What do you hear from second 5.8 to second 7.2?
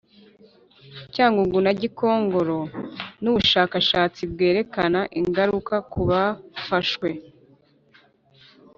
ku bafashwe